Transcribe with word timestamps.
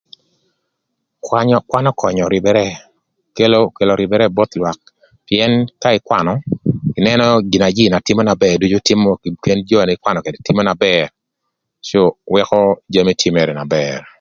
Kwanyö 1.25 1.57
kwan 1.69 1.87
ökönyö 1.91 2.25
rïbërë 2.33 2.65
kelo 3.35 3.57
okelo 3.67 3.93
rïbërë 4.01 4.27
both 4.37 4.53
lwak 4.61 4.79
pïën 5.27 5.51
ka 5.81 5.89
ï 5.97 6.03
kwanö 6.07 6.33
ïnënö 6.99 7.25
gin 7.49 7.61
na 7.63 7.69
jïï 7.77 7.91
na 7.91 7.99
tïmö 8.07 8.21
na 8.25 8.35
bër 8.41 8.55
ducu 8.61 8.77
tïmö 8.87 9.07
pïën 9.43 9.59
jö 9.69 9.77
na 9.81 9.91
ïn 9.91 9.95
ïkwanö 9.97 10.19
ködgï 10.23 10.45
tïmö 10.47 10.61
na 10.65 10.75
bër 10.83 11.05
cë 11.87 11.99
wëkö 12.33 12.59
jami 12.93 13.05
na 13.07 13.11
ïn 13.11 13.15
ïtïmö 13.15 13.39
tye 13.47 13.55
na 13.59 13.65
bër. 13.75 14.01